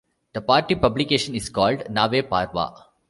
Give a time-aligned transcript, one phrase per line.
[0.33, 2.87] The party publication is called "Nave Parva".